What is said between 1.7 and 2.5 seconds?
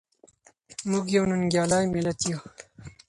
ملت یو.